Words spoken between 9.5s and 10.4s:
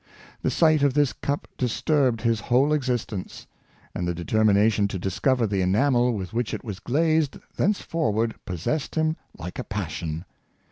a passion.